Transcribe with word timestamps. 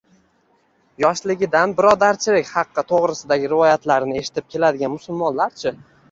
–yoshligidan 1.01 1.75
birodarchilik 1.81 2.49
haqqi 2.53 2.83
to‘g‘risidagi 2.91 3.51
rivoyatlarni 3.51 4.17
eshitib 4.23 4.47
keladigan 4.55 4.93
musulmonlar-chi? 4.95 5.75